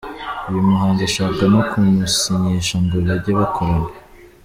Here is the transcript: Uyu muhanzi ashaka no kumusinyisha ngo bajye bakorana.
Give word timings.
Uyu 0.49 0.67
muhanzi 0.69 1.01
ashaka 1.09 1.41
no 1.53 1.61
kumusinyisha 1.69 2.75
ngo 2.83 2.95
bajye 3.05 3.31
bakorana. 3.39 3.89